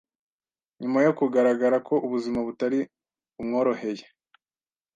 nyuma 0.81 0.99
yo 1.05 1.11
kugaragara 1.19 1.77
ko 1.87 1.95
ubuzima 2.05 2.39
butari 2.47 2.79
bumworoheye 3.35 4.05